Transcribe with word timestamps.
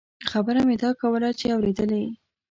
خبره 0.29 0.61
مې 0.67 0.75
دا 0.83 0.89
کوله 1.01 1.29
چې 1.39 1.45
اورېدلې. 1.55 2.03